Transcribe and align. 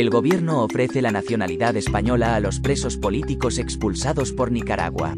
El 0.00 0.08
gobierno 0.08 0.62
ofrece 0.62 1.02
la 1.02 1.12
nacionalidad 1.12 1.76
española 1.76 2.34
a 2.34 2.40
los 2.40 2.58
presos 2.58 2.96
políticos 2.96 3.58
expulsados 3.58 4.32
por 4.32 4.50
Nicaragua. 4.50 5.14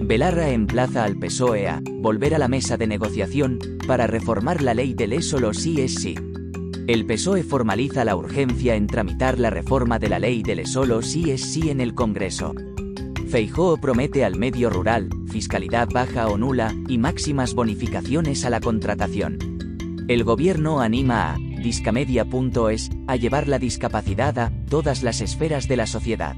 Belarra 0.00 0.48
emplaza 0.48 1.04
al 1.04 1.18
PSOE 1.18 1.68
a 1.68 1.82
volver 1.84 2.34
a 2.34 2.38
la 2.38 2.48
mesa 2.48 2.78
de 2.78 2.86
negociación 2.86 3.58
para 3.86 4.06
reformar 4.06 4.62
la 4.62 4.72
ley 4.72 4.94
del 4.94 5.22
solo 5.22 5.52
sí 5.52 5.82
es 5.82 5.96
sí. 5.96 6.14
El 6.86 7.04
PSOE 7.04 7.42
formaliza 7.42 8.06
la 8.06 8.16
urgencia 8.16 8.74
en 8.74 8.86
tramitar 8.86 9.38
la 9.38 9.50
reforma 9.50 9.98
de 9.98 10.08
la 10.08 10.18
ley 10.18 10.42
del 10.42 10.66
solo 10.66 11.02
sí 11.02 11.30
es 11.30 11.42
sí 11.42 11.68
en 11.68 11.82
el 11.82 11.94
Congreso. 11.94 12.54
Feijóo 13.28 13.76
promete 13.76 14.24
al 14.24 14.36
medio 14.36 14.70
rural, 14.70 15.10
fiscalidad 15.30 15.90
baja 15.92 16.28
o 16.28 16.38
nula 16.38 16.74
y 16.88 16.96
máximas 16.96 17.52
bonificaciones 17.52 18.46
a 18.46 18.48
la 18.48 18.60
contratación. 18.60 19.55
El 20.08 20.22
gobierno 20.22 20.80
anima 20.80 21.34
a 21.34 21.36
discamedia.es, 21.36 22.90
a 23.08 23.16
llevar 23.16 23.48
la 23.48 23.58
discapacidad 23.58 24.38
a 24.38 24.52
todas 24.70 25.02
las 25.02 25.20
esferas 25.20 25.66
de 25.66 25.76
la 25.76 25.86
sociedad. 25.86 26.36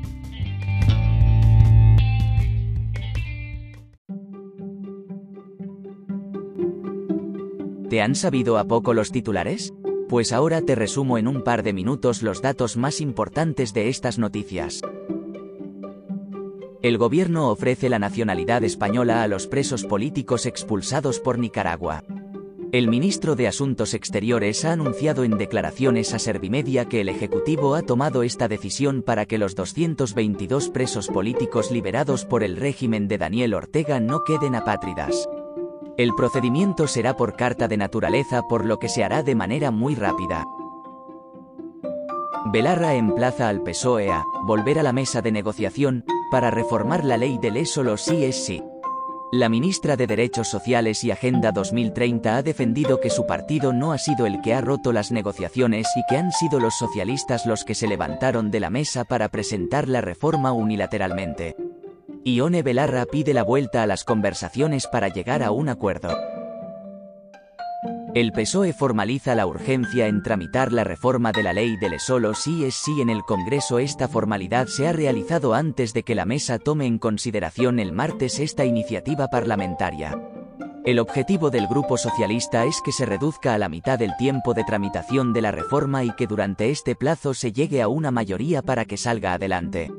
¿Te 7.91 8.01
han 8.01 8.15
sabido 8.15 8.57
a 8.57 8.65
poco 8.65 8.95
los 8.95 9.13
titulares? 9.13 9.75
Pues 10.09 10.33
ahora 10.33 10.63
te 10.63 10.75
resumo 10.75 11.19
en 11.19 11.29
un 11.29 11.43
par 11.43 11.63
de 11.63 11.75
minutos 11.75 12.23
los 12.23 12.41
datos 12.41 12.79
más 12.79 13.03
importantes 13.03 13.75
de 13.75 13.91
estas 13.91 14.19
noticias. 14.19 14.81
El 16.81 16.97
gobierno 16.97 17.51
ofrece 17.51 17.91
la 17.91 17.99
nacionalidad 17.99 18.65
española 18.65 19.23
a 19.23 19.29
los 19.29 19.47
presos 19.47 19.85
políticos 19.85 20.47
expulsados 20.47 21.21
por 21.21 21.39
Nicaragua. 21.39 22.03
El 22.71 22.89
ministro 22.89 23.35
de 23.35 23.49
Asuntos 23.49 23.95
Exteriores 23.95 24.67
ha 24.67 24.73
anunciado 24.73 25.25
en 25.25 25.39
declaraciones 25.39 26.13
a 26.13 26.19
Servimedia 26.19 26.85
que 26.85 27.01
el 27.01 27.09
Ejecutivo 27.09 27.75
ha 27.75 27.81
tomado 27.81 28.23
esta 28.23 28.47
decisión 28.47 29.03
para 29.03 29.25
que 29.25 29.39
los 29.39 29.55
222 29.55 30.69
presos 30.69 31.09
políticos 31.09 31.71
liberados 31.71 32.27
por 32.27 32.43
el 32.43 32.57
régimen 32.57 33.09
de 33.09 33.17
Daniel 33.17 33.55
Ortega 33.55 34.01
no 34.01 34.23
queden 34.23 34.55
apátridas. 34.55 35.27
El 35.97 36.15
procedimiento 36.15 36.87
será 36.89 37.17
por 37.17 37.37
carta 37.37 37.69
de 37.69 37.79
naturaleza 37.79 38.43
por 38.43 38.67
lo 38.67 38.79
que 38.79 38.91
se 38.91 39.03
hará 39.03 39.23
de 39.23 39.35
manera 39.35 39.71
muy 39.71 39.95
rápida. 39.95 40.45
Belarra 42.53 42.97
emplaza 42.97 43.49
al 43.49 43.63
PSOE 43.63 44.11
a 44.11 44.25
volver 44.45 44.79
a 44.79 44.83
la 44.83 44.93
mesa 44.93 45.23
de 45.23 45.33
negociación 45.33 46.05
para 46.31 46.51
reformar 46.51 47.03
la 47.03 47.17
ley 47.17 47.39
del 47.39 47.57
es 47.57 47.71
solo 47.71 47.97
sí 47.97 48.25
es 48.25 48.45
sí. 48.45 48.63
La 49.31 49.51
ministra 49.51 49.97
de 49.97 50.07
Derechos 50.07 50.49
Sociales 50.49 51.05
y 51.05 51.11
Agenda 51.11 51.53
2030 51.53 52.39
ha 52.39 52.43
defendido 52.43 52.99
que 52.99 53.11
su 53.11 53.27
partido 53.27 53.75
no 53.75 53.93
ha 53.93 53.99
sido 53.99 54.25
el 54.25 54.41
que 54.41 54.55
ha 54.55 54.63
roto 54.63 54.91
las 54.91 55.13
negociaciones 55.13 55.87
y 55.97 56.03
que 56.09 56.17
han 56.17 56.33
sido 56.33 56.59
los 56.59 56.79
socialistas 56.79 57.45
los 57.45 57.63
que 57.65 57.75
se 57.75 57.89
levantaron 57.89 58.51
de 58.51 58.61
la 58.61 58.71
mesa 58.71 59.05
para 59.05 59.29
presentar 59.29 59.87
la 59.87 60.01
reforma 60.01 60.53
unilateralmente. 60.53 61.57
Ione 62.25 62.63
Belarra 62.63 63.05
pide 63.05 63.35
la 63.35 63.43
vuelta 63.43 63.83
a 63.83 63.87
las 63.87 64.03
conversaciones 64.03 64.87
para 64.87 65.09
llegar 65.09 65.43
a 65.43 65.51
un 65.51 65.69
acuerdo. 65.69 66.38
El 68.15 68.33
PSOE 68.33 68.73
formaliza 68.73 69.35
la 69.35 69.47
urgencia 69.47 70.07
en 70.07 70.23
tramitar 70.23 70.73
la 70.73 70.83
reforma 70.83 71.31
de 71.31 71.43
la 71.43 71.53
ley 71.53 71.77
del 71.77 72.01
solo 72.01 72.33
sí 72.35 72.65
es 72.65 72.75
sí 72.75 73.03
en 73.03 73.11
el 73.11 73.23
Congreso. 73.23 73.79
Esta 73.79 74.09
formalidad 74.09 74.67
se 74.67 74.89
ha 74.89 74.93
realizado 74.93 75.53
antes 75.53 75.93
de 75.93 76.03
que 76.03 76.15
la 76.15 76.25
mesa 76.25 76.59
tome 76.59 76.87
en 76.87 76.99
consideración 76.99 77.79
el 77.79 77.93
martes 77.93 78.39
esta 78.41 78.65
iniciativa 78.65 79.29
parlamentaria. 79.29 80.19
El 80.87 81.01
objetivo 81.01 81.51
del 81.51 81.67
Grupo 81.67 81.99
Socialista 81.99 82.65
es 82.65 82.81
que 82.83 82.93
se 82.93 83.05
reduzca 83.05 83.53
a 83.53 83.59
la 83.59 83.69
mitad 83.69 84.01
el 84.01 84.17
tiempo 84.17 84.55
de 84.55 84.65
tramitación 84.65 85.35
de 85.35 85.43
la 85.43 85.51
reforma 85.51 86.03
y 86.03 86.13
que 86.13 86.27
durante 86.27 86.71
este 86.71 86.95
plazo 86.95 87.35
se 87.35 87.53
llegue 87.53 87.83
a 87.83 87.89
una 87.89 88.11
mayoría 88.11 88.63
para 88.63 88.87
que 88.87 88.97
salga 88.97 89.35
adelante. 89.35 89.93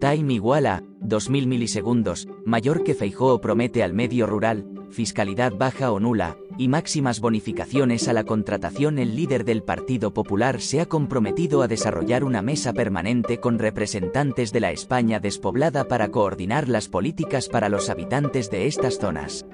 Time 0.00 0.34
igual 0.34 0.66
a 0.66 0.82
2000 1.00 1.46
milisegundos, 1.46 2.26
mayor 2.44 2.82
que 2.82 2.94
Feijóo 2.94 3.40
promete 3.40 3.84
al 3.84 3.94
medio 3.94 4.26
rural, 4.26 4.66
fiscalidad 4.90 5.52
baja 5.54 5.92
o 5.92 6.00
nula, 6.00 6.36
y 6.58 6.68
máximas 6.68 7.20
bonificaciones 7.20 8.08
a 8.08 8.12
la 8.12 8.24
contratación. 8.24 8.98
El 8.98 9.16
líder 9.16 9.44
del 9.44 9.62
Partido 9.62 10.12
Popular 10.12 10.60
se 10.60 10.80
ha 10.80 10.86
comprometido 10.86 11.62
a 11.62 11.68
desarrollar 11.68 12.24
una 12.24 12.42
mesa 12.42 12.72
permanente 12.72 13.38
con 13.40 13.58
representantes 13.58 14.52
de 14.52 14.60
la 14.60 14.70
España 14.70 15.20
despoblada 15.20 15.88
para 15.88 16.08
coordinar 16.08 16.68
las 16.68 16.88
políticas 16.88 17.48
para 17.48 17.68
los 17.68 17.90
habitantes 17.90 18.50
de 18.50 18.66
estas 18.66 18.98
zonas. 18.98 19.46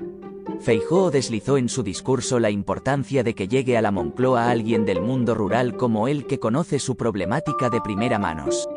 Feijóo 0.61 1.11
deslizó 1.11 1.57
en 1.57 1.69
su 1.69 1.83
discurso 1.83 2.39
la 2.39 2.51
importancia 2.51 3.25
de 3.25 3.35
que 3.35 3.49
llegue 3.49 3.77
a 3.77 3.83
la 3.83 3.91
Moncloa 3.91 4.49
alguien 4.49 4.85
del 4.85 5.01
mundo 5.01 5.35
rural 5.35 5.77
como 5.77 6.07
él 6.07 6.27
que 6.27 6.39
conoce 6.39 6.79
su 6.79 6.97
problemática 6.97 7.69
de 7.69 7.81
primera 7.81 8.19
manos. 8.19 8.69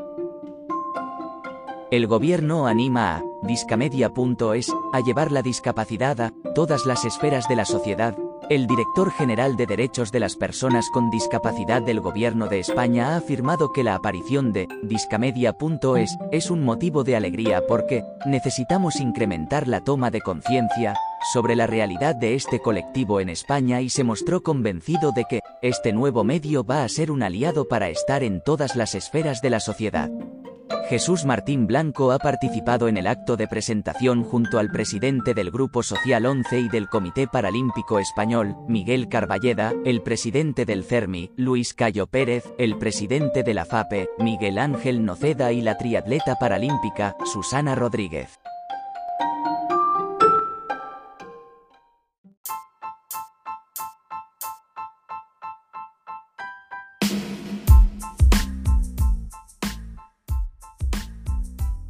El 1.92 2.08
gobierno 2.08 2.66
anima 2.66 3.18
a 3.18 3.24
discamedia.es 3.46 4.74
a 4.94 5.00
llevar 5.00 5.32
la 5.32 5.42
discapacidad 5.42 6.20
a 6.22 6.34
todas 6.54 6.86
las 6.86 7.06
esferas 7.06 7.48
de 7.48 7.56
la 7.56 7.66
sociedad. 7.66 8.18
El 8.50 8.68
director 8.68 9.12
general 9.12 9.56
de 9.58 9.66
Derechos 9.66 10.12
de 10.12 10.20
las 10.20 10.36
Personas 10.36 10.90
con 10.92 11.10
Discapacidad 11.10 11.82
del 11.82 12.00
Gobierno 12.00 12.48
de 12.48 12.60
España 12.60 13.10
ha 13.10 13.18
afirmado 13.18 13.74
que 13.74 13.84
la 13.84 13.96
aparición 13.96 14.54
de 14.54 14.68
discamedia.es 14.84 16.16
es 16.32 16.52
un 16.52 16.64
motivo 16.64 17.04
de 17.04 17.16
alegría 17.16 17.66
porque 17.68 18.04
necesitamos 18.28 19.00
incrementar 19.00 19.68
la 19.68 19.84
toma 19.84 20.12
de 20.12 20.22
conciencia 20.22 20.96
sobre 21.34 21.56
la 21.56 21.66
realidad 21.66 22.16
de 22.16 22.36
este 22.36 22.60
colectivo 22.60 23.20
en 23.20 23.30
España 23.30 23.82
y 23.82 23.90
se 23.90 24.04
mostró 24.04 24.44
convencido 24.44 25.12
de 25.12 25.26
que 25.26 25.40
este 25.64 25.92
nuevo 25.92 26.24
medio 26.24 26.64
va 26.64 26.84
a 26.84 26.90
ser 26.90 27.10
un 27.10 27.24
aliado 27.24 27.68
para 27.68 27.90
estar 27.90 28.24
en 28.24 28.42
todas 28.42 28.76
las 28.76 28.94
esferas 28.94 29.42
de 29.42 29.50
la 29.50 29.60
sociedad. 29.60 30.12
Jesús 30.90 31.26
Martín 31.26 31.66
Blanco 31.66 32.12
ha 32.12 32.20
participado 32.20 32.88
en 32.88 32.98
el 32.98 33.08
acto 33.08 33.38
de 33.38 33.48
presentación 33.48 34.24
junto 34.24 34.60
al 34.60 34.70
presidente 34.70 35.34
del 35.34 35.50
Grupo 35.50 35.82
Social 35.82 36.28
11 36.28 36.60
y 36.60 36.70
del 36.70 36.90
Comité 36.90 37.28
Paralímpico 37.28 37.98
Español, 37.98 38.56
Miguel 38.68 39.10
Carballeda, 39.10 39.74
el 39.84 40.04
presidente 40.04 40.64
del 40.64 40.84
CERMI, 40.84 41.32
Luis 41.38 41.74
Cayo 41.74 42.06
Pérez, 42.06 42.54
el 42.60 42.78
presidente 42.78 43.42
de 43.42 43.56
la 43.56 43.66
FAPE, 43.66 44.10
Miguel 44.20 44.60
Ángel 44.60 45.04
Noceda 45.04 45.52
y 45.52 45.62
la 45.62 45.76
triatleta 45.78 46.36
paralímpica, 46.36 47.16
Susana 47.26 47.74
Rodríguez. 47.74 48.40